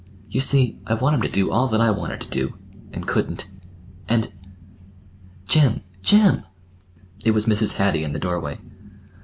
[0.31, 3.51] You see, I want him to do all that I wanted to do—and couldn't.
[4.09, 4.31] And—"
[5.45, 6.45] "Jim, jim!"
[7.23, 7.75] It was Mrs.
[7.77, 8.57] Hattie in the doorway.